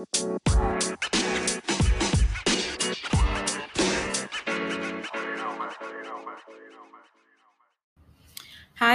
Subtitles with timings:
[0.00, 0.06] Hi,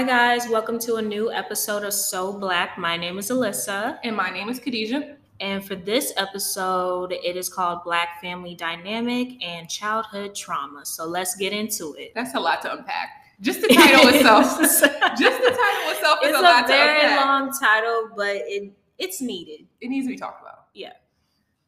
[0.02, 0.50] guys.
[0.50, 2.80] Welcome to a new episode of So Black.
[2.80, 4.00] My name is Alyssa.
[4.04, 5.18] And my name is Khadijah.
[5.40, 10.88] And for this episode, it is called Black Family Dynamic and Childhood Trauma.
[10.88, 12.14] So let's get into it.
[12.16, 13.10] That's a lot to unpack.
[13.42, 14.60] Just the title itself.
[14.60, 17.02] Just the title itself is it's a lot a very to unpack.
[17.02, 19.68] Very long title, but it it's needed.
[19.82, 20.65] It needs to be talked about.
[20.76, 20.94] Yeah.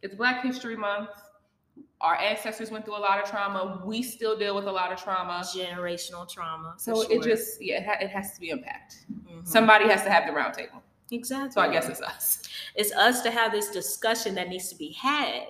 [0.04, 1.10] It's Black History Month.
[2.02, 3.82] Our ancestors went through a lot of trauma.
[3.84, 5.43] We still deal with a lot of trauma.
[5.56, 6.75] Generational trauma.
[6.78, 9.06] So it just, yeah, it, ha- it has to be unpacked.
[9.12, 9.48] Mhm.
[9.48, 10.84] Somebody has to have the round table.
[11.12, 11.51] exactly.
[11.51, 12.43] So I guess it's us.
[12.75, 15.46] it's us to have this discussion that needs to be had.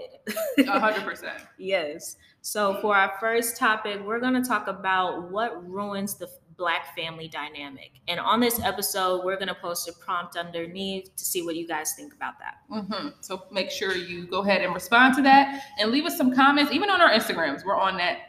[0.59, 1.41] A hundred percent.
[1.57, 2.15] Yes.
[2.41, 7.27] So for our first topic, we're going to talk about what ruins the black family
[7.27, 7.91] dynamic.
[8.07, 11.67] And on this episode, we're going to post a prompt underneath to see what you
[11.67, 12.55] guys think about that.
[12.69, 16.33] hmm So make sure you go ahead and respond to that and leave us some
[16.33, 17.63] comments, even on our Instagrams.
[17.63, 18.19] We're on that.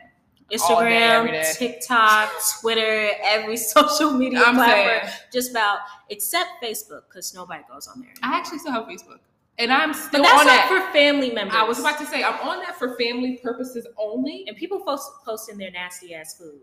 [0.62, 1.52] All day, Instagram, day.
[1.56, 2.30] TikTok,
[2.62, 5.18] Twitter, every social media I'm platform, saying.
[5.30, 8.12] just about except Facebook because nobody goes on there.
[8.22, 9.18] I actually still have Facebook,
[9.58, 10.68] and I'm But still that's on that.
[10.68, 11.54] for family members.
[11.54, 14.46] I was about to say I'm on that for family purposes only.
[14.48, 16.60] and people post posting their nasty ass food.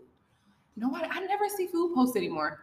[0.76, 2.60] No, I, I never see food posts anymore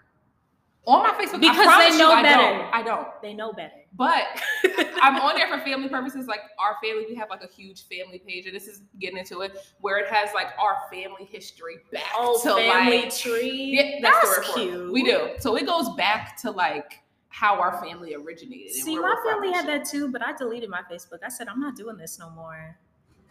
[0.86, 2.42] on my Facebook Because I they know you, I better.
[2.60, 3.08] Don't, I don't.
[3.22, 3.72] They know better.
[3.96, 4.24] But
[5.02, 6.28] I'm on there for family purposes.
[6.28, 9.42] Like our family, we have like a huge family page, and this is getting into
[9.42, 13.72] it where it has like our family history back Oh, to family like tree.
[13.78, 14.64] yeah, that's, that's word for it.
[14.72, 14.92] cute.
[14.94, 15.30] We do.
[15.40, 18.74] So it goes back to like how our family originated.
[18.76, 21.20] and See, my family had that too, but I deleted my Facebook.
[21.26, 22.78] I said I'm not doing this no more.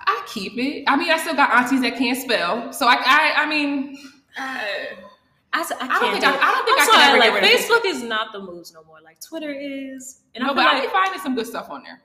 [0.01, 0.85] I keep it.
[0.89, 3.97] I mean, I still got aunties that can't spell, so I, I, I mean,
[5.55, 6.39] I, I I don't think do I.
[6.41, 8.33] I don't think I'm I can sorry, ever like get rid of Facebook is not
[8.33, 9.01] the moves no more.
[9.03, 11.69] Like Twitter is, and no, I but feel I like be finding some good stuff
[11.71, 12.01] on there.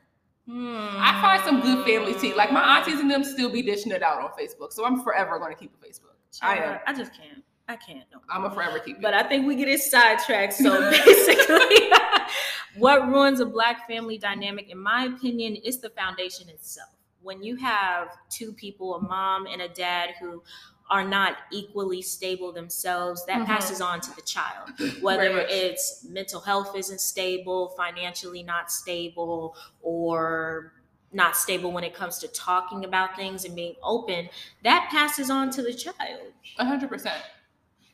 [0.47, 0.97] hmm.
[0.97, 2.33] I find some good family tea.
[2.33, 5.39] Like my aunties and them still be dishing it out on Facebook, so I'm forever
[5.39, 6.15] going to keep a Facebook.
[6.41, 6.79] I am.
[6.85, 7.43] I just can't.
[7.69, 8.03] I can't.
[8.13, 8.19] No.
[8.29, 9.01] I'm a forever keep.
[9.01, 10.53] But I think we get it sidetracked.
[10.53, 11.89] So basically,
[12.77, 16.89] what ruins a black family dynamic, in my opinion, is the foundation itself.
[17.21, 20.43] When you have two people, a mom and a dad, who
[20.89, 23.45] are not equally stable themselves, that Mhm.
[23.45, 24.69] passes on to the child.
[25.01, 25.49] Whether much.
[25.49, 30.71] it's mental health isn't stable, financially not stable, or
[31.11, 34.29] not stable when it comes to talking about things and being open,
[34.63, 36.33] that passes on to the child.
[36.57, 37.21] A hundred percent.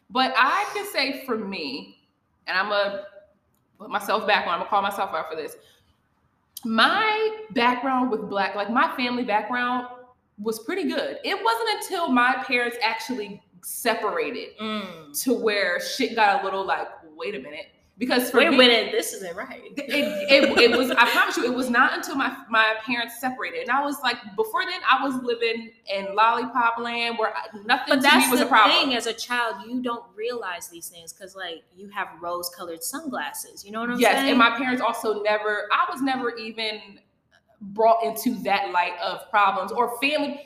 [0.10, 2.00] But I can say for me,
[2.48, 3.06] and I'm gonna
[3.80, 4.54] put myself back on.
[4.54, 5.56] I'm gonna call myself out for this.
[6.66, 9.88] My background with black, like my family background,
[10.38, 11.17] was pretty good.
[11.23, 15.21] It wasn't until my parents actually separated Mm.
[15.23, 17.67] to where shit got a little like, wait a minute,
[17.97, 19.61] because for Wait a minute, this isn't right.
[19.77, 19.89] it,
[20.57, 23.69] it, it was i promise you it was not until my my parents separated and
[23.69, 27.95] i was like before then i was living in lollipop land where I, nothing But
[27.97, 28.95] to that's me was the a problem thing.
[28.97, 33.63] As a child, you don't realize these things because, like, you have rose-colored sunglasses.
[33.63, 34.29] You know what I'm yes saying?
[34.29, 36.81] and my parents also never i was never even
[37.72, 40.40] brought into that light of problems or family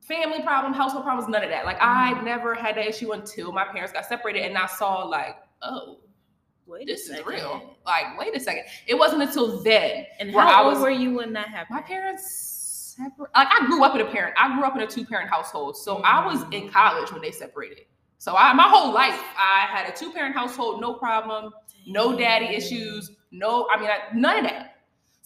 [0.00, 1.64] family problem household problems none of that.
[1.64, 2.24] Like i Mhm.
[2.24, 5.98] never had that issue until my parents got separated and i saw like oh
[6.66, 7.76] Wait this is real.
[7.86, 8.64] Like wait a second.
[8.88, 11.76] It wasn't until then And where how I old was- were you when that happened?
[11.76, 14.34] my parents separate like i grew up in a parent.
[14.38, 15.76] I grew up in a two-parent household.
[15.76, 17.84] So i was in college when they separated.
[18.18, 21.52] So I, my whole life i had a two-parent household no problem
[21.86, 24.75] no daddy issues no i mean I, none of that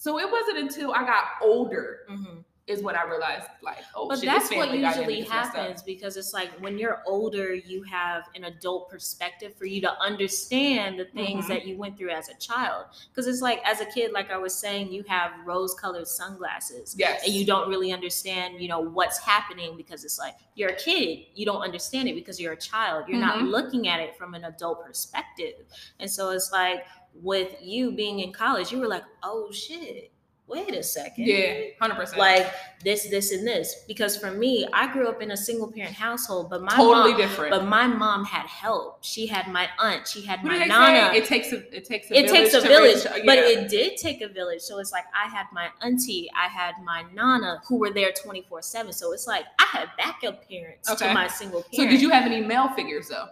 [0.03, 2.43] so it wasn't until i got older Mhm.
[2.67, 5.55] is what i realized like oh But shit, that's what usually is messed up.
[5.57, 9.91] happens because it's like when you're older, you have an adult perspective for you to
[10.09, 11.47] understand the things Mhm.
[11.49, 12.85] that you went through as a child.
[13.09, 16.95] Because it's like, as a kid, like I was saying, you have rose-colored sunglasses.
[16.97, 20.75] yes and you don't really understand you know what's happening because it's like you're a
[20.75, 23.49] kid you don't understand it because you're a child you're not Mhm.
[23.55, 25.55] looking at it from an adult perspective
[25.99, 26.85] and so it's like
[27.15, 30.11] with you being in college you were like oh shit
[30.47, 31.25] wait a second.
[31.27, 32.51] Yeah 100% like
[32.83, 33.85] this this and this.
[33.87, 37.21] Because for me i grew up in a single parent household but my totally mom
[37.21, 37.51] different.
[37.51, 38.97] but my mom had help.
[39.01, 40.07] She had my aunt.
[40.09, 41.13] She had what my nana.
[41.13, 41.17] say?
[41.19, 43.47] It takes a it takes a it takes a village, raise- but yeah.
[43.59, 44.59] it did take a village.
[44.59, 48.61] So it's like I had my auntie, I had my nana who were there 24
[48.61, 48.91] 7.
[48.91, 51.07] So it's like I had backup parents Okay.
[51.07, 53.27] to my single so did you have any male figures though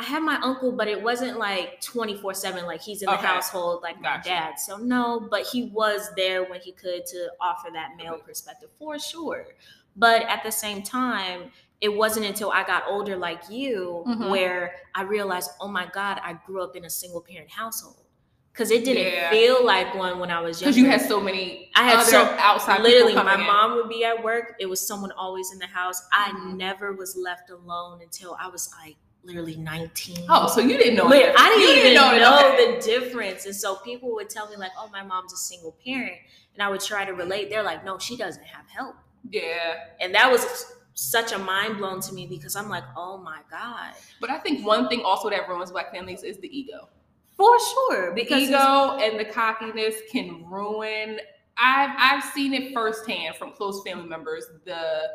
[0.00, 3.26] I had my uncle, but it wasn't like 24 7, like he's in the Okay.
[3.26, 4.58] household like my dad.
[4.58, 8.98] So no, but he was there when he could to offer that male perspective for
[8.98, 9.44] sure.
[9.96, 11.52] But at the same time,
[11.82, 14.30] it wasn't until I got older like you Mhm.
[14.30, 17.96] where I realized, oh my God, I grew up in a single parent household.
[18.52, 19.30] because it didn't Yeah.
[19.30, 20.74] feel like one when I was younger.
[20.74, 23.46] Because you had so many I had so outside literally my in.
[23.46, 24.56] mom would be at work.
[24.58, 26.02] It was someone always in the house.
[26.12, 26.56] I Mhm.
[26.56, 30.26] never was left alone until I was like literally 19.
[30.28, 31.32] Oh, so you didn't know Wait.
[31.36, 32.76] I didn't You even know, that, okay.
[32.76, 33.46] the difference.
[33.46, 36.16] And so people would tell me, like, oh, my mom's a single parent.
[36.54, 37.50] And I would try to relate.
[37.50, 38.96] They're like, no, she doesn't have help.
[39.28, 39.74] Yeah.
[40.00, 43.94] And that was such a mind blown to me because I'm like, oh my God.
[44.20, 46.88] But I think one thing also that ruins black families is the ego.
[47.36, 48.14] For sure.
[48.14, 51.18] The ego and the cockiness can ruin.
[51.56, 54.44] I've I've seen it firsthand from close family members.
[54.64, 55.08] The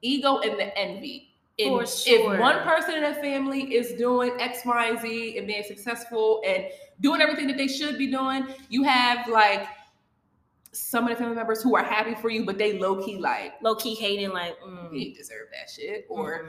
[0.00, 1.31] ego and the envy.
[1.58, 2.34] In- sure.
[2.34, 6.42] If one person in a family is doing X, Y, and Z and being successful
[6.46, 6.66] and
[7.00, 9.66] doing everything that they should be doing, you have like
[10.72, 13.54] some of the family members who are happy for you, but they low key like
[13.62, 16.48] low key hating, like, mm, he deserve that shit, or mm.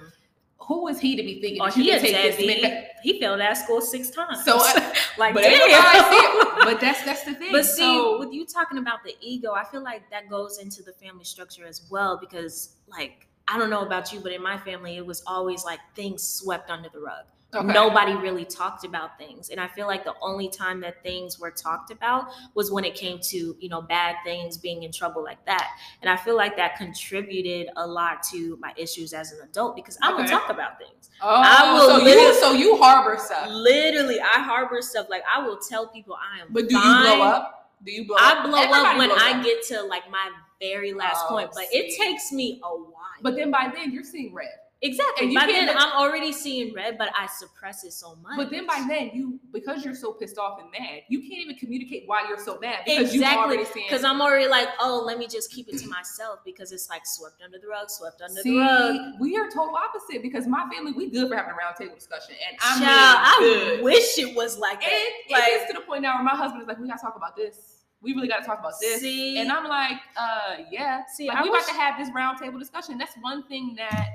[0.60, 2.86] who is he to be thinking you he a take deadbeat.
[3.04, 4.46] He failed at school six times.
[4.46, 5.62] So I- like, But damn.
[5.62, 6.50] ain't nobody see it.
[6.64, 7.52] But that's that's the thing.
[7.52, 10.82] But see, So- with you talking about the ego, I feel like that goes into
[10.82, 14.58] the family structure as well because, like, I don't know about you, but in my
[14.58, 17.26] family, it was always like things swept under the rug.
[17.56, 17.72] Okay.
[17.72, 19.50] Nobody really talked about things.
[19.50, 22.96] And I feel like the only time that things were talked about was when it
[22.96, 25.70] came to, you know, bad things, being in trouble like that.
[26.02, 30.00] And I feel like that contributed a lot to my issues as an adult because
[30.02, 30.26] I Okay.
[30.26, 31.12] talk about things.
[31.22, 35.06] Oh, I will so you so you harbor stuff, Literally, I harbor stuff.
[35.10, 37.04] Like, I will tell people I am but do you fine.
[37.18, 37.72] blow up?
[37.86, 38.22] Do you blow up?
[38.24, 39.46] I blow up Everybody when I up.
[39.46, 42.92] get to like my very last Oh, point, but it takes me a while.
[43.22, 44.50] But then by then you're seeing red.
[44.82, 48.36] exactly, and you by then I'm already seeing red, but I suppress it so much.
[48.36, 51.56] But then by then you because you're so pissed off and mad, you can't even
[51.56, 55.52] communicate why you're so mad because exactly because I'm already like, oh, let me just
[55.54, 58.60] keep it to myself because it's like swept under the rug, swept under See, the
[58.60, 59.22] rug.
[59.22, 62.58] we are total opposite because my family we good for having a roundtable discussion, and
[62.62, 63.84] I mean Child, I good.
[63.84, 64.90] wish it was like that.
[64.92, 67.02] It, like, it is to the point now where my husband is like, we gotta
[67.02, 67.73] talk about this.
[68.04, 69.02] We really gotta talk about this.
[69.02, 69.38] See?
[69.40, 71.04] and I'm like, uh, yeah.
[71.16, 72.98] See, like we wish- about to have this roundtable discussion.
[72.98, 74.10] That's one thing that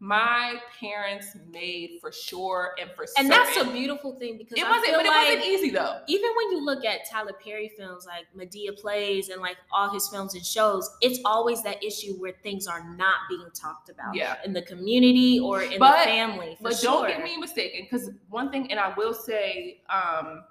[0.00, 4.68] my parents made for sure and for and that's a beautiful thing because it I
[4.70, 6.00] wasn't, but it like, wasn't easy though.
[6.08, 10.06] even when you look at Tyler Perry films like Madea Plays and like all his
[10.08, 14.36] films and shows, it's always that issue where things are not being talked about Yeah.
[14.44, 16.56] in the community or in But- the family.
[16.56, 17.06] For But sure.
[17.06, 20.44] don't get me mistaken, because one thing, and I will say, um,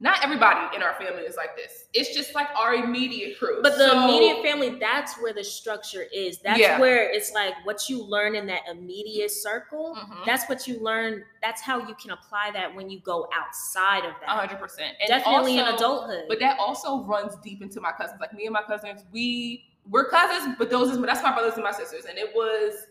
[0.00, 1.86] not everybody in our family is like this.
[1.94, 3.60] It's just like our immediate crew.
[3.62, 6.38] But the So- immediate family, that's where the structure is.
[6.40, 6.78] That's Yeah.
[6.80, 9.94] where it's like what you learn in that immediate circle.
[9.96, 10.26] Mhm.
[10.26, 11.24] That's what you learn.
[11.42, 14.28] That's how you can apply that when you go outside of that.
[14.28, 14.96] A hundred percent.
[15.00, 16.24] And Definitely in also- adulthood.
[16.28, 18.20] But that also runs deep into my cousins.
[18.20, 21.62] Like me and my cousins, we we're cousins, but those is that's my brothers and
[21.62, 22.04] my sisters.
[22.06, 22.86] And it was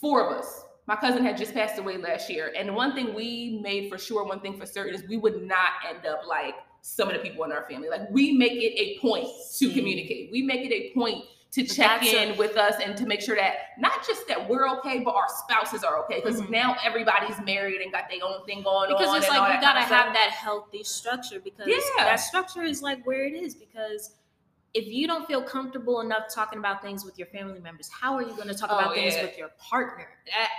[0.00, 0.64] four of us.
[0.90, 2.52] My cousin had just passed away last year.
[2.56, 5.68] And one thing we made for sure, one thing for certain is we would not
[5.88, 7.88] end up like some of the people in our family.
[7.88, 9.28] Like we make it a point
[9.58, 10.32] to communicate.
[10.32, 13.06] We make it a point to But check that's a- in with us and to
[13.06, 16.22] make sure that not just that we're okay, but our spouses are okay.
[16.24, 16.50] Because Mhm.
[16.50, 19.16] now everybody's married and got their own thing going because on.
[19.18, 20.04] it's and like you gotta of stuff.
[20.06, 21.78] have that healthy structure because Yeah.
[22.04, 24.16] that structure is like where it is because
[24.74, 28.22] if you don't feel comfortable enough talking about things with your family members how are
[28.22, 30.06] you going to talk Oh, about things with your partner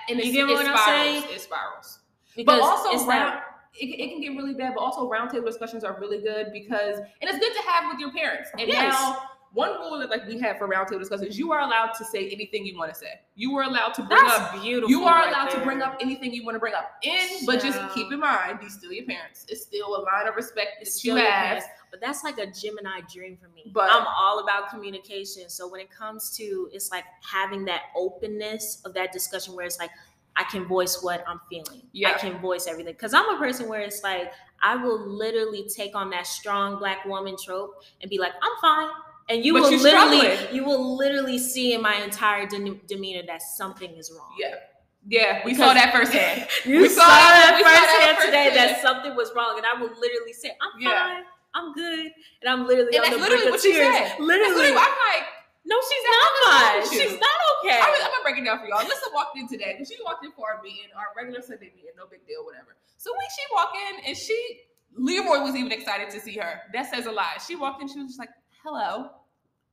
[0.10, 1.24] and You get what I'm saying?
[1.34, 2.00] It spirals.
[2.36, 3.40] because but also round,
[3.80, 4.74] it, it can get really bad.
[4.76, 8.12] But also roundtable discussions are really good because, and it's good to have with your
[8.12, 8.50] parents.
[8.58, 8.94] And Yes.
[8.94, 12.30] now, one rule that like we have for roundtable discussions, you are allowed to say
[12.30, 13.20] anything you want to say.
[13.36, 14.54] You are allowed to bring up.
[14.62, 17.46] beautiful You are right allowed to bring up anything you want to bring up in,
[17.46, 19.46] but just keep in mind these still your parents.
[19.50, 21.44] It's still a line of respect It's that you still your have.
[21.46, 21.66] parents.
[21.90, 25.82] but that's like a gemini dream for me But- i'm all about communication so when
[25.82, 29.92] it comes to it's like having that openness of that discussion where it's like
[30.38, 31.82] I can voice what I'm feeling.
[31.92, 32.12] Yeah.
[32.12, 32.96] I can voice everything.
[32.96, 34.32] Cause I'm a person where it's like,
[34.64, 38.88] I will literally take on that strong black woman trope and be like, I'm fine.
[39.32, 40.56] And you But will literally, struggling.
[40.56, 44.36] you will literally see in my entire de- demeanor that something is wrong.
[44.38, 44.56] Yeah,
[45.08, 46.48] yeah, we Because- saw that firsthand.
[46.66, 49.88] You We saw saw that- we firsthand today that something was wrong, and I will
[49.98, 50.90] literally say, "I'm Yeah.
[51.16, 51.24] fine,
[51.56, 52.12] I'm good,"
[52.42, 53.96] and I'm literally And on that's the literally brink what of tears.
[54.12, 54.20] said.
[54.20, 55.26] Literally, literally- I'm like,
[55.64, 56.82] no, she's not fine.
[57.00, 57.80] She's not okay.
[57.80, 58.84] I'm, I'm gonna break it down for y'all.
[58.84, 62.06] Lisa walked in today, she walked in for our meeting, our regular Sunday meeting, no
[62.12, 62.76] big deal, whatever.
[62.98, 64.36] So when she walked in and she,
[64.98, 66.62] Leroy was even excited to see her.
[66.74, 67.40] That says a lot.
[67.48, 68.30] She walked in, she was just like,
[68.64, 69.12] "Hello."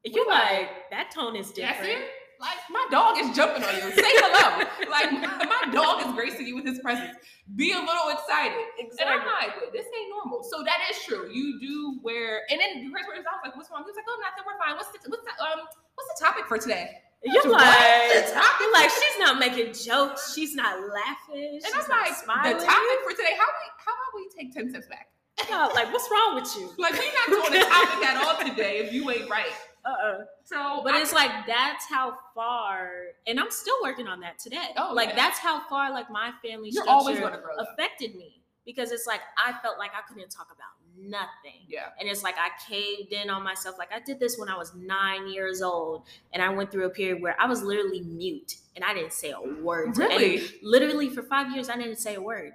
[0.04, 1.98] You're like that tone is That's different.
[2.00, 2.08] it.
[2.40, 3.90] Like my dog is jumping on you.
[3.98, 4.62] Say hello.
[4.90, 7.18] like my, my dog is gracing you with his presence.
[7.56, 8.54] Be a little excited.
[8.78, 10.44] And I'm like, this ain't normal.
[10.46, 11.28] So that is true.
[11.32, 13.82] You do wear, and then I was like, what's wrong?
[13.82, 14.44] He was like, oh, nothing.
[14.46, 14.76] We're fine.
[14.78, 15.66] What's the what's the um
[15.98, 17.02] what's the topic for today?
[17.24, 17.58] You're What?
[17.58, 20.32] like, The topic like, she's not making jokes.
[20.32, 21.58] She's not laughing.
[21.58, 22.54] And she's I'm like, smiling.
[22.56, 25.08] the topic for today, how we how about we take 10 steps back?
[25.42, 25.74] about?
[25.74, 26.70] Like, what's wrong with you?
[26.78, 29.50] Like we're not doing the topic at all today if you ain't right.
[29.88, 30.24] Uh-uh.
[30.44, 32.90] So, But I- it's like that's how far,
[33.26, 34.68] and I'm still working on that today.
[34.76, 35.16] Oh, like yeah.
[35.16, 37.30] that's how far like my family you're structure always grow.
[37.30, 37.64] Though.
[37.72, 41.62] affected me because it's like I felt like I couldn't talk about nothing.
[41.68, 41.88] Yeah.
[41.98, 43.78] And it's like I caved in on myself.
[43.78, 46.90] Like I did this when I was nine years old, and I went through a
[46.90, 49.96] period where I was literally mute and I didn't say a word.
[49.96, 50.42] Really?
[50.62, 52.52] literally for five years, I didn't say a word.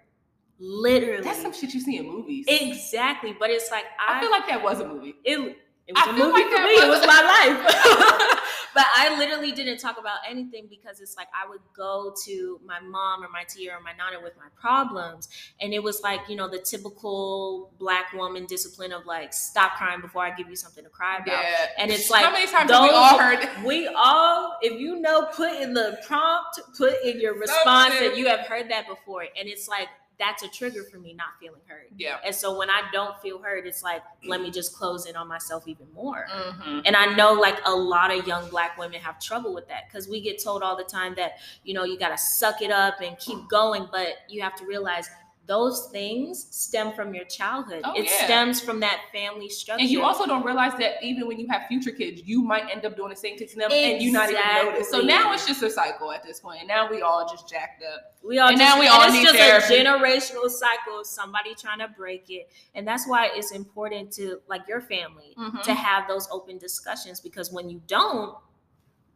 [0.59, 1.23] Literally.
[1.23, 2.45] That's some shit you see in movies.
[2.47, 3.35] exactly.
[3.37, 5.15] But it's like I, I feel like that was a movie.
[5.23, 5.57] it.
[5.87, 6.69] It was I a movie like for me.
[6.79, 8.39] It was- was my life.
[8.73, 12.79] but I literally didn't talk about anything because it's like I would go to my
[12.79, 15.27] mom or my tia or my nana with my problems,
[15.59, 20.01] and it was like you know the typical black woman discipline of like stop crying
[20.01, 21.27] before I give you something to cry about.
[21.43, 21.67] Yeah.
[21.77, 23.49] And it's like how many times have we those- all heard?
[23.65, 28.09] We all, if you know, put in the prompt, put in your response Something.
[28.09, 31.29] that you have heard that before, and it's like that's a trigger for me not
[31.39, 31.87] feeling heard.
[31.97, 32.17] Yeah.
[32.23, 35.27] And so when I don't feel heard, it's like let me just close in on
[35.27, 36.27] myself even more.
[36.31, 36.81] Mm-hmm.
[36.85, 40.07] And I know like a lot of young black women have trouble with that because
[40.07, 43.01] we get told all the time that, you know, you got to suck it up
[43.01, 43.87] and keep going.
[43.91, 45.09] But you have to realize
[45.45, 47.81] those things stem from your childhood.
[47.83, 48.23] Oh, it yeah.
[48.23, 49.81] stems from that family structure.
[49.81, 52.85] And you also don't realize that even when you have future kids, you might end
[52.85, 54.89] up doing the same thing to them and you not even notice.
[54.89, 56.59] So now it's just a cycle at this point.
[56.59, 58.15] And now we all just jacked up.
[58.25, 59.75] we all and just, now we all and need it's just therapy.
[59.75, 62.49] a generational cycle of somebody trying to break it.
[62.73, 65.61] And that's why it's important to like your family Mm-hmm.
[65.61, 68.35] to have those open discussions because when you don't,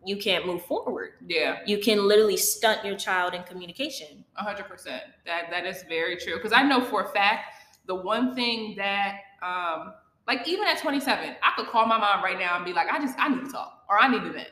[0.07, 1.11] you can't move forward.
[1.27, 4.23] Yeah, You can literally stunt your child in communication.
[4.35, 5.03] hundred percent.
[5.25, 6.35] That that is very true.
[6.35, 9.93] Because I know for a fact the one thing that um
[10.27, 12.99] like even at 27, I could call my mom right now and be like, I
[12.99, 14.49] just I need to talk or I need to vent.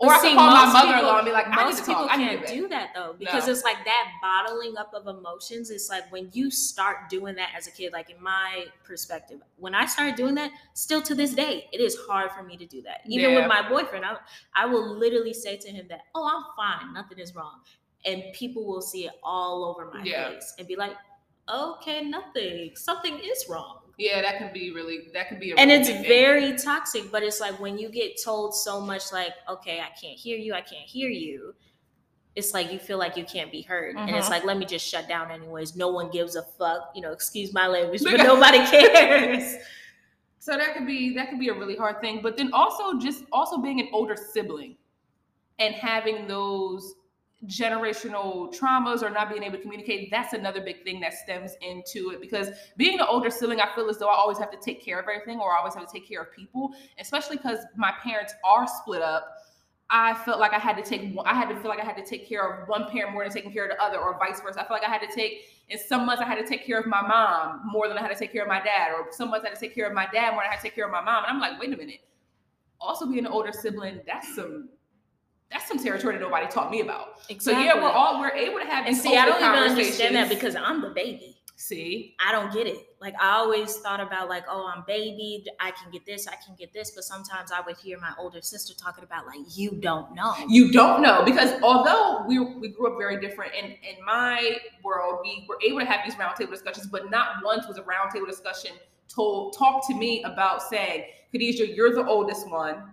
[0.00, 2.14] Or I could call my mother-in-law and be like, most to people talk.
[2.14, 3.52] I need to can't do that though because No.
[3.52, 5.70] it's like that bottling up of emotions.
[5.70, 9.74] It's like when you start doing that as a kid, like in my perspective, when
[9.74, 12.80] I started doing that, still to this day, it is hard for me to do
[12.82, 13.00] that.
[13.06, 13.40] Even Yeah.
[13.40, 14.18] with my boyfriend, I,
[14.54, 17.62] I will literally say to him that, "Oh, I'm fine, nothing is wrong,"
[18.04, 20.30] and people will see it all over my Yeah.
[20.30, 20.96] face and be like,
[21.52, 25.70] "Okay, nothing, something is wrong." Yeah, that can be really that can be a and
[25.70, 26.08] really it's big thing.
[26.08, 30.16] very toxic but it's like when you get told so much like okay i can't
[30.16, 31.52] hear you i can't hear you
[32.36, 34.30] it's like you feel like you can't be heard and it's Mhm.
[34.30, 37.52] like let me just shut down anyways no one gives a fuck you know excuse
[37.52, 39.56] my language but nobody cares
[40.38, 42.20] So that could be that could be a really hard thing.
[42.22, 44.76] But then also just also being an older sibling
[45.58, 46.94] and having those
[47.46, 52.10] generational traumas or not being able to communicate, that's another big thing that stems into
[52.10, 52.20] it.
[52.20, 54.98] Because being an older sibling, I feel as though I always have to take care
[54.98, 58.34] of everything or I always have to take care of people, especially because my parents
[58.44, 59.36] are split up.
[59.90, 62.04] I felt like I had to take I had to feel like I had to
[62.04, 64.60] take care of one parent more than taking care of the other, or vice versa.
[64.60, 66.78] I feel like I had to take in some months I had to take care
[66.78, 69.30] of my mom more than I had to take care of my dad, or some
[69.30, 70.74] months I had to take care of my dad more than I had to take
[70.74, 71.24] care of my mom.
[71.24, 72.00] And I'm like, wait a minute.
[72.80, 74.68] Also being an older sibling, that's some
[75.50, 77.20] that's some territory that nobody taught me about.
[77.38, 80.28] So yeah, we're all we're able to have and see i don't even understand that
[80.28, 81.36] because i'm the baby.
[81.56, 82.76] See, i don't get it.
[83.00, 86.54] Like i always thought about like oh i'm baby i can get this i can
[86.56, 90.14] get this but sometimes i would hear my older sister talking about like you don't
[90.14, 90.34] know.
[90.48, 95.20] You don't know because although we we grew up very different in in my world,
[95.22, 98.72] we were able to have these roundtable discussions, but not once was a roundtable discussion
[99.08, 102.92] told talk to me about saying, Khadijah, you're the oldest one,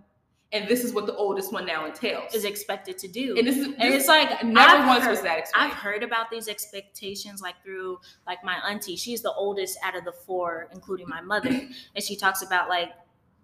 [0.55, 2.33] and this is what the oldest one now entails.
[2.33, 5.11] is expected to do and this is and this- it's like never I've once heard-
[5.11, 5.71] was that explained.
[5.71, 8.95] I've heard about these expectations like through like my auntie.
[8.95, 11.49] She's the oldest out of the four, including my mother.
[11.95, 12.91] And she talks about like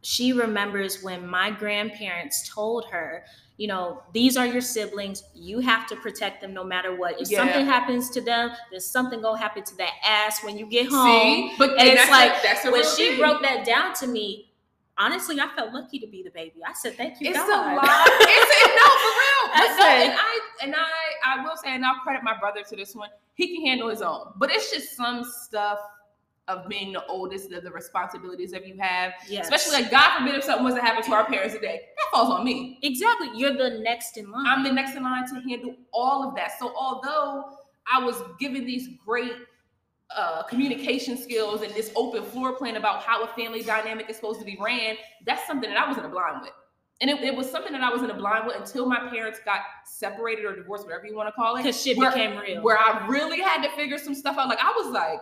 [0.03, 3.23] she remembers when my grandparents told her,
[3.57, 5.23] you know, these are your siblings.
[5.35, 7.21] You have to protect them no matter what.
[7.21, 7.39] If Yeah.
[7.39, 11.05] something happens to them, then something gonna happen to that ass when you get home.
[11.07, 13.19] See, but And it's like, that's when she thing.
[13.19, 14.50] broke that down to me,
[15.01, 16.62] honestly, I felt lucky to be the baby.
[16.65, 18.08] I said, "Thank you, It's God." a lot.
[18.08, 19.27] It's a, no, for real.
[19.53, 20.89] But no, and I and I
[21.25, 23.10] I will say, and I'll credit my brother to this one.
[23.34, 25.79] He can handle his own, but it's just some stuff
[26.48, 29.46] of being the oldest, of the responsibilities that you have, Yes.
[29.46, 32.29] especially like God forbid if something was to happen to our parents today, that falls
[32.29, 32.79] on me.
[32.81, 33.29] exactly.
[33.36, 34.46] You're the next in line.
[34.48, 36.58] I'm the next in line to handle all of that.
[36.60, 37.58] So although
[37.91, 39.34] I was given these great
[40.17, 44.39] uh, communication skills and this open floor plan about how a family dynamic is supposed
[44.39, 46.51] to be ran, that's something that I was in a blind with.
[47.01, 49.39] And it, it was something that I was in a blind with until my parents
[49.43, 51.63] got separated or divorced, whatever you want to call it.
[51.63, 52.61] because shit where- became real.
[52.61, 54.47] Where I really had to figure some stuff out.
[54.49, 55.19] Like I was like,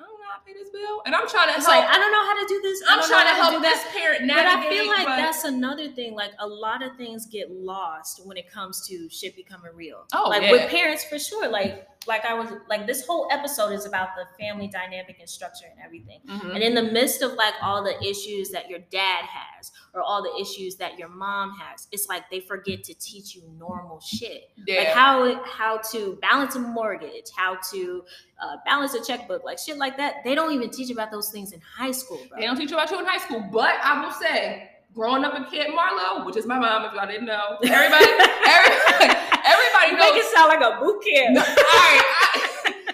[0.00, 1.78] I don't know how to pay this bill, and I'm trying to It's help.
[1.84, 2.82] like I don't know how to do this.
[2.88, 3.92] I'm trying to help this that.
[3.92, 6.14] parent But I feel like but- that's another thing.
[6.14, 10.04] Like a lot of things get lost when it comes to shit becoming real.
[10.14, 10.52] Oh, like yeah.
[10.52, 11.48] with parents for sure.
[11.48, 15.66] Like like I was like this whole episode is about the family dynamic and structure
[15.70, 16.20] and everything.
[16.26, 16.54] Mhm.
[16.54, 20.22] And in the midst of like all the issues that your dad has or all
[20.22, 24.50] the issues that your mom has, it's like they forget to teach you normal shit.
[24.66, 24.78] yeah.
[24.78, 28.04] Like how how to balance a mortgage, how to
[28.40, 30.16] uh, balance a checkbook, like shit like that.
[30.24, 32.38] They don't even teach about those things in high school, bro.
[32.38, 35.44] They don't teach about you in high school, but I will say, growing up in
[35.44, 38.04] Camp Marlowe, which is my mom, if y'all didn't know, everybody,
[38.46, 40.24] everybody, everybody You make knows.
[40.24, 41.34] it sound like a boot camp.
[41.34, 42.44] No, all right, I-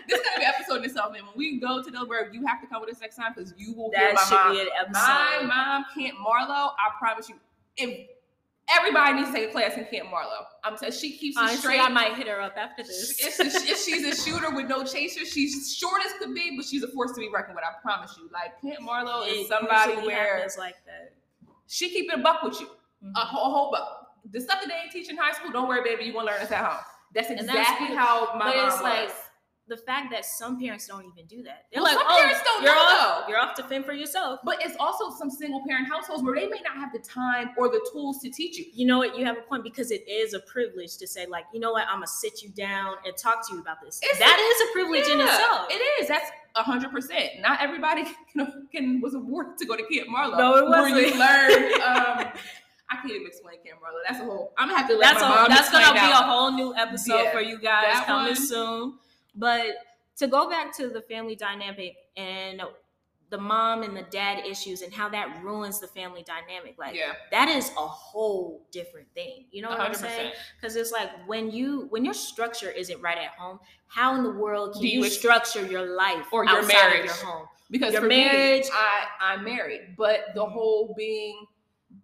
[0.09, 1.23] this is gonna be an episode in itself, man.
[1.27, 3.75] When we go to Delaware, you have to come with us next time because you
[3.75, 4.53] will hear That my should mom.
[4.55, 4.93] be an episode.
[4.93, 6.71] My mom, Camp Marlowe.
[6.79, 7.37] I promise you,
[7.77, 8.07] if
[8.69, 11.59] everybody needs to take a class in Camp Marlowe, I'm telling she keeps it Honestly,
[11.59, 11.81] straight.
[11.81, 13.19] I might hit her up after this.
[13.21, 16.83] If, if she's a shooter with no chaser, she's short as could be, but she's
[16.83, 17.65] a force to be reckoned with.
[17.65, 18.29] I promise you.
[18.33, 21.13] Like Camp Marlowe is somebody where like that.
[21.67, 22.69] she keep it a buck with you,
[23.05, 23.13] Mhm.
[23.17, 24.01] a whole, whole buck.
[24.31, 26.51] The stuff that they teach in high school, don't worry, baby, you gonna learn this
[26.51, 26.83] at home.
[27.15, 29.17] That's exactly that's how my But mom it's like was.
[29.67, 31.65] The fact that some parents don't even do that.
[31.73, 33.95] They're Well, like, some oh, parents don't you're know, off, you're off to fend for
[33.95, 34.41] yourself.
[34.45, 37.69] But it's also some single parent households where they may not have the time or
[37.71, 38.67] the tools to teach you.
[38.75, 39.17] You know what?
[39.19, 41.87] You have a point because it is a privilege to say, like, you know what?
[41.89, 44.01] I'm gonna sit you down and talk to you about this.
[44.03, 45.67] It's- that is a privilege in itself.
[45.71, 46.09] It is.
[46.09, 47.31] That's hundred percent.
[47.41, 50.37] Not everybody can, can was awarded to go to Camp Marlowe.
[50.39, 51.73] No, it Where you learn.
[51.85, 52.33] Um,
[52.91, 53.99] I can't even explain Camp Marlowe.
[54.07, 54.53] That's a whole.
[54.59, 56.75] I'm gonna have to let that's my a, mom that's gonna be a whole new
[56.77, 58.37] episode Yeah, for you guys coming one.
[58.37, 58.99] soon.
[59.35, 59.67] But
[60.17, 62.63] to go back to the family dynamic and
[63.31, 67.15] the mom and the dad issues and how that ruins the family dynamic, like Yeah,
[67.33, 69.47] that is a whole different thing.
[69.51, 70.33] You know what I'm saying?
[70.61, 74.31] Because it's like when you when your structure isn't right at home, how in the
[74.31, 77.01] world can Do you, you structure your life or your outside marriage.
[77.11, 77.47] of your home?
[77.71, 81.45] Because Your for marriage- me, I I'm married, but the whole being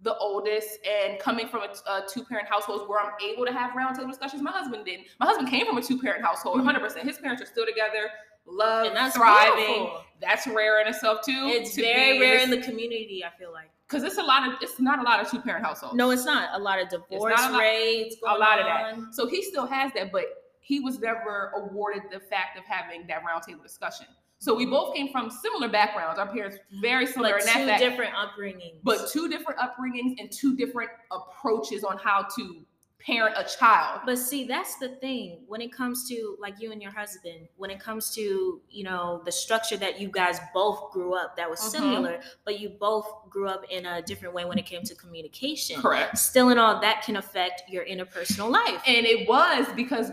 [0.02, 3.72] the oldest and coming from a, a two parent household where I'm able to have
[3.72, 4.42] roundtable discussions.
[4.42, 5.06] My husband didn't.
[5.18, 6.64] My husband came from a two parent household, Mhm.
[6.64, 6.80] 100.
[6.80, 8.10] percent His parents are still together,
[8.46, 9.56] love, And that's thriving.
[9.66, 10.04] beautiful.
[10.20, 11.32] That's rare in itself too.
[11.52, 13.24] It's to very be rare in the community.
[13.24, 15.64] I feel like because it's a lot of it's not a lot of two parent
[15.64, 15.96] households.
[15.96, 18.16] no, it's not a lot of divorce not a lot- rates.
[18.26, 19.14] a lot of that.
[19.14, 20.24] So he still has that, but
[20.60, 24.06] he was never awarded the fact of having that roundtable discussion.
[24.40, 26.18] So we both came from similar backgrounds.
[26.18, 28.76] Our parents very similar But in that two fact, different upbringings.
[28.82, 32.64] but two different upbringings and two different approaches on how to
[32.98, 34.00] parent a child.
[34.06, 37.70] But see, that's the thing when it comes to like you and your husband, when
[37.70, 41.60] it comes to, you know, the structure that you guys both grew up that was
[41.60, 41.70] Mhm.
[41.70, 45.80] similar, but you both grew up in a different way when it came to communication.
[45.80, 46.16] Correct.
[46.18, 48.82] Still in all that can affect your interpersonal life.
[48.86, 50.12] And it was because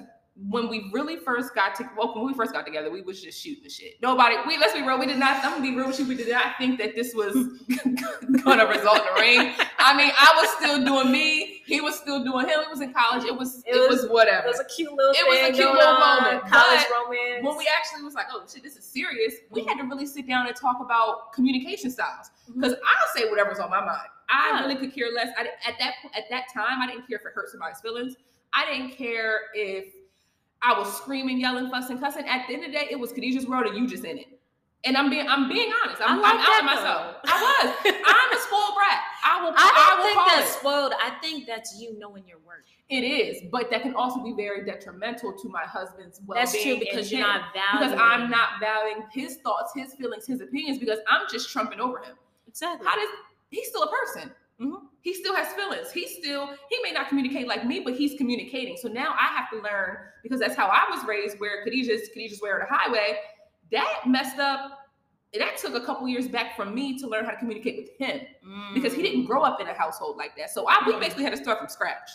[0.50, 3.42] when we really first got to well, when we first got together, we was just
[3.42, 3.94] shooting the shit.
[4.04, 5.44] Nobody, we let's be real, we did not.
[5.44, 6.06] I'm gonna be real with you.
[6.08, 7.34] We did not think that this was
[8.44, 9.54] gonna result in a ring.
[9.80, 11.62] I mean, I was still doing me.
[11.66, 12.60] He was still doing him.
[12.64, 13.24] He was in college.
[13.26, 14.48] It was it, It was, was- whatever.
[14.48, 17.44] it was a cute little It was a cute little on, moment, College but romance.
[17.44, 20.28] when we actually was like, oh shit, this is serious, we had to really sit
[20.28, 22.30] down and talk about communication styles.
[22.50, 22.62] Mm-hmm.
[22.62, 24.08] Because I'll say whatever's on my mind.
[24.30, 24.62] I Yeah.
[24.62, 25.30] really could care less.
[25.38, 28.16] I, at that at that time, I didn't care if it hurt somebody's feelings.
[28.54, 29.94] I didn't care if
[30.62, 32.26] I was screaming, yelling, fussing, cussing.
[32.28, 34.28] At the end of the day, it was Khadijah's world, and you just in it.
[34.86, 36.02] And I'm being I'm being honest.
[36.06, 37.16] I'm, I like I'm out that, myself.
[37.26, 37.32] though.
[37.34, 37.76] I was.
[38.08, 39.00] I'm a spoiled brat.
[39.26, 39.54] I will.
[39.56, 40.60] I I, don't will think that's it.
[40.60, 40.94] spoiled.
[41.02, 42.64] I think that's you knowing your worth.
[42.90, 46.46] It is, but that can also be very detrimental to my husband's well-being.
[46.46, 47.92] That's true because you're not valuing.
[47.92, 51.98] because I'm not valuing his thoughts, his feelings, his opinions because I'm just trumping over
[51.98, 52.16] him.
[52.48, 52.88] exactly.
[52.88, 53.10] How does
[53.50, 54.32] he's still a person?
[54.62, 54.82] Mhm.
[55.08, 55.90] He still has feelings.
[55.90, 58.76] He still he may not communicate like me, but he's communicating.
[58.76, 61.40] So now I have to learn because that's how I was raised.
[61.40, 63.18] Where Khadijah's Khadijah's way or the highway,
[63.72, 64.80] that messed up.
[65.38, 68.20] That took a couple years back from me to learn how to communicate with him
[68.74, 70.50] because he didn't grow up in a household like that.
[70.50, 71.00] So I we Mm.
[71.00, 72.10] basically had to start from scratch.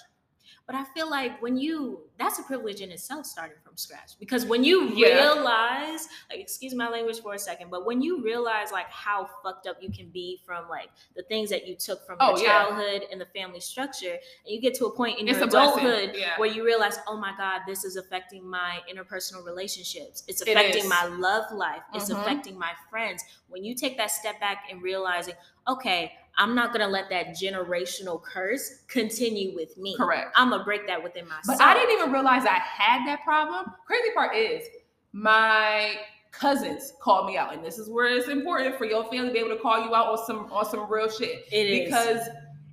[0.73, 4.13] But I feel like when you, that's a privilege in itself starting from scratch.
[4.19, 5.07] Because when you Yeah.
[5.09, 9.67] realize, like, excuse my language for a second, but when you realize, like, how fucked
[9.67, 12.65] up you can be from, like, the things that you took from Oh, your yeah.
[12.65, 16.17] childhood and the family structure, and you get to a point in It's your adulthood
[16.17, 16.39] Yeah.
[16.39, 20.25] where you realize, oh my God, this is affecting my interpersonal relationships.
[20.27, 20.89] It's affecting is.
[20.89, 21.83] my love life.
[21.93, 22.19] It's Mhm.
[22.23, 23.23] affecting my friends.
[23.49, 25.35] When you take that step back and realizing,
[25.69, 29.95] okay, I'm not gonna let that generational curse continue with me.
[29.97, 30.33] Correct.
[30.35, 31.59] I'm gonna break that within myself.
[31.59, 33.67] But I didn't even realize I had that problem.
[33.87, 34.65] Crazy part is
[35.13, 35.97] my
[36.31, 39.39] cousins called me out, and this is where it's important for your family to be
[39.39, 41.45] able to call you out on some on some real shit.
[41.53, 41.85] It is.
[41.85, 42.29] because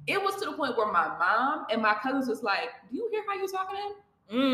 [0.08, 3.10] it was to the point where my mom and my cousins was like, "Do you
[3.12, 3.93] hear how you're talking to him?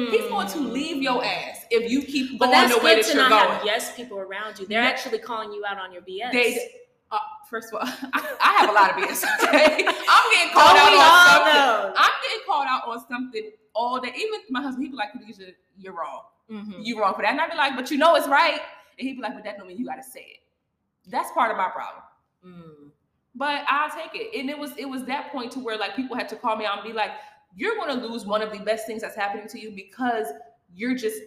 [0.09, 0.71] He's going to Mm.
[0.71, 3.29] leave your ass if you keep But going that's the way good that to you're
[3.29, 4.65] not going." have yes people around you.
[4.65, 4.89] They're Yeah.
[4.89, 6.31] actually calling you out on your BS.
[6.33, 9.23] They uh, first of all, I, I have a lot of BS.
[9.47, 11.53] Okay, I'm getting called Don't out on something.
[11.53, 11.93] know?
[11.97, 14.11] I'm getting called out on something all day.
[14.17, 16.23] Even my husband, he'd be like, "Khadijah, you're wrong.
[16.49, 16.85] Mhm.
[16.85, 18.59] You wrong for that." And I'd be like, "But you know it's right."
[18.97, 21.51] And he'd be like, "But that don't mean you got to say it." That's part
[21.51, 22.03] of my problem.
[22.45, 22.89] Mm.
[23.35, 24.39] But I'll take it.
[24.39, 26.65] And it was it was that point to where like people had to call me
[26.65, 27.11] out and be like,
[27.55, 30.27] "You're going to lose one of the best things that's happening to you because
[30.73, 31.17] you're just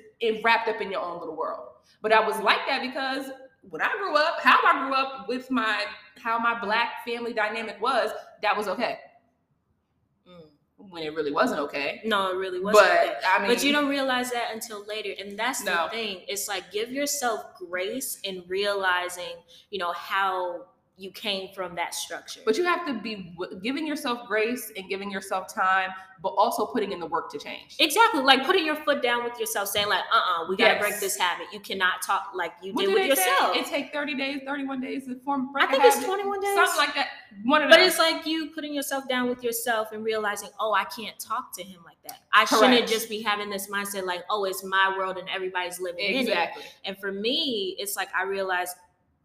[0.43, 1.69] wrapped up in your own little world."
[2.03, 3.31] But I was like that because
[3.71, 5.85] when I grew up, how I grew up with my
[6.21, 8.11] how my black family dynamic was,
[8.43, 8.99] that was okay.
[10.29, 10.91] Mm.
[10.91, 12.01] When it really wasn't okay.
[12.05, 12.87] No, it really wasn't.
[12.87, 13.15] But okay.
[13.27, 15.11] I mean, But you don't realize that until later.
[15.19, 15.85] And that's No.
[15.85, 16.25] the thing.
[16.27, 19.37] It's like give yourself grace in realizing,
[19.71, 20.67] you know, how
[20.99, 22.41] you came from that structure.
[22.45, 26.67] But you have to be w- giving yourself grace and giving yourself time, but also
[26.67, 27.77] putting in the work to change.
[27.79, 28.21] exactly.
[28.23, 31.17] Like putting your foot down with yourself, saying, like, uh uh we gotta break this
[31.17, 31.47] habit.
[31.53, 33.31] You cannot talk like you What did with they say?
[33.31, 33.57] yourself.
[33.57, 36.55] It take 30 days, 31 days to form I think it's 21 days.
[36.57, 37.09] Something like that.
[37.45, 37.87] One of But them.
[37.87, 41.63] it's like you putting yourself down with yourself and realizing, oh, I can't talk to
[41.63, 42.19] him like that.
[42.33, 46.05] I shouldn't just be having this mindset like, oh, it's my world and everybody's living
[46.07, 46.21] in it.
[46.23, 46.65] exactly.
[46.85, 48.75] And for me, it's like I realized,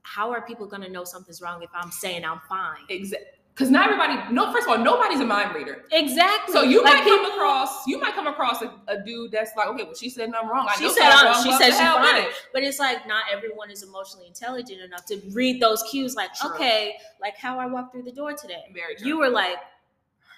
[0.04, 2.78] how are people gonna know something's wrong if I'm saying I'm fine?
[2.90, 3.28] Exactly.
[3.56, 5.84] Because not everybody, no, first of all, nobody's a mind reader.
[5.92, 6.52] Exactly.
[6.54, 9.68] So you Like, might come across, you might come across a, a dude that's like,
[9.68, 10.66] okay, well, she said nothing wrong.
[10.68, 11.44] I She said I'm- uh, wrong.
[11.44, 12.24] she said she's fine.
[12.24, 12.30] it?
[12.52, 16.16] But it's like not everyone is emotionally intelligent enough to read those cues.
[16.16, 16.50] Like, True.
[16.50, 18.64] okay, like how I walked through the door today.
[18.74, 19.08] Very true.
[19.08, 19.58] You were like,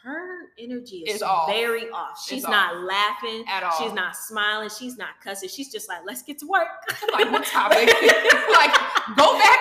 [0.06, 1.48] her energy is off.
[1.50, 2.24] very off.
[2.24, 3.72] She's It's not laughing At all.
[3.82, 4.70] She's not smiling.
[4.70, 5.50] She's not cussing.
[5.50, 6.68] She's just like, let's get to work.
[7.14, 7.88] like what topic?
[8.52, 8.72] like
[9.18, 9.60] go back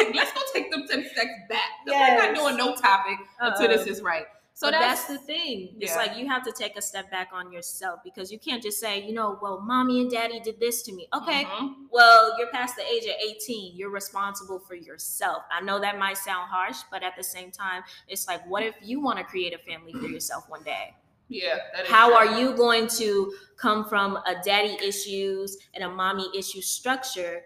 [0.00, 1.60] and let's go take them 10 steps back.
[1.86, 2.34] We're Yes.
[2.34, 3.90] not doing no topic until this uh-uh.
[3.92, 4.26] is right.
[4.54, 5.74] So that's, that's, the thing.
[5.80, 5.96] It's yeah.
[5.96, 9.02] like you have to take a step back on yourself because you can't just say,
[9.02, 11.08] you know, well, mommy and daddy did this to me.
[11.14, 11.74] Okay, Mhm.
[11.90, 13.74] well, you're past the age of 18.
[13.76, 15.42] You're responsible for yourself.
[15.50, 18.74] I know that might sound harsh, but at the same time, it's like, what if
[18.82, 20.94] you want to create a family for yourself one day?
[21.28, 21.56] Yeah.
[21.74, 22.16] that is How true.
[22.16, 27.42] are you going to come from a daddy issues and a mommy issue structure?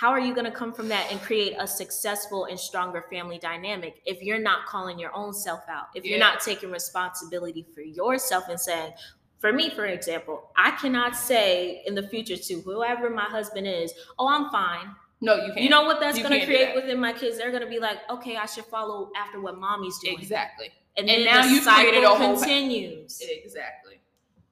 [0.00, 3.38] How are you going to come from that and create a successful and stronger family
[3.38, 5.86] dynamic if you're not calling your own self out?
[5.94, 8.92] If you're not taking responsibility for yourself and saying,
[9.38, 13.92] for me, for example, I cannot say in the future to whoever my husband is,
[14.18, 14.96] oh, I'm fine.
[15.20, 15.60] No, you can't.
[15.60, 17.38] You know what that's going to create within my kids?
[17.38, 20.18] They're going to be like, okay, I should follow after what mommy's doing.
[20.18, 20.70] exactly.
[20.96, 23.20] And, And now the you've created a whole- continues.
[23.22, 24.00] Exactly.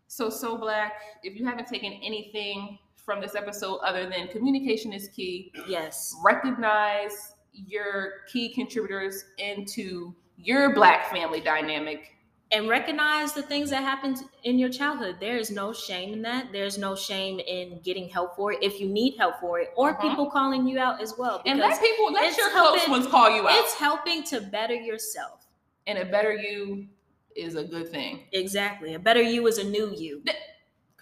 [0.06, 0.92] So, so black,
[1.24, 6.14] if you haven't taken anything from this episode other than communication is key, Yes.
[6.24, 12.08] recognize your key contributors into your black family dynamic.
[12.54, 15.16] and recognize the things that happened in your childhood.
[15.18, 16.52] There is no shame in that.
[16.52, 19.92] There's no shame in getting help for it if you need help for it, or
[19.92, 20.06] Uh-huh.
[20.10, 21.40] people calling you out as well.
[21.46, 23.58] And let people, let your close ones call you out.
[23.58, 25.46] it's helping to better yourself.
[25.86, 26.88] And a better you
[27.34, 28.24] is a good thing.
[28.32, 28.92] Exactly.
[28.92, 30.22] A better you is a new you.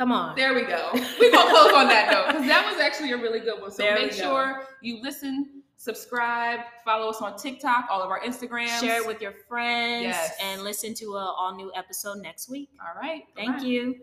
[0.01, 0.35] Come on.
[0.35, 0.89] There we go.
[0.95, 3.71] We're going to close on that note because that was actually a really good one.
[3.71, 8.81] So There make sure you listen, subscribe, follow us on TikTok, all of our Instagrams.
[8.81, 10.35] Share it with your friends Yes.
[10.43, 12.71] and listen to a all new episode next week.
[12.81, 13.25] All right.
[13.37, 13.97] Thank you.